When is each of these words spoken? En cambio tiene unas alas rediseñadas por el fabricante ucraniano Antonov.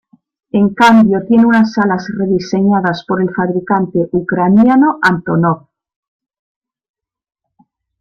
En 0.51 0.73
cambio 0.73 1.21
tiene 1.27 1.45
unas 1.45 1.77
alas 1.77 2.07
rediseñadas 2.17 3.05
por 3.07 3.21
el 3.21 3.29
fabricante 3.35 3.99
ucraniano 4.13 4.97
Antonov. 4.99 5.67